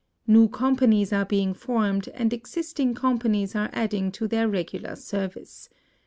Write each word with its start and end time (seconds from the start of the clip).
New 0.25 0.49
com 0.49 0.75
panies 0.75 1.13
are 1.13 1.25
being 1.25 1.53
formed, 1.53 2.07
and 2.15 2.33
existing 2.33 2.95
com 2.95 3.19
panies 3.19 3.55
are 3.55 3.69
adding 3.71 4.11
to 4.11 4.27
their 4.27 4.49
regular 4.49 4.95
service. 4.95 5.69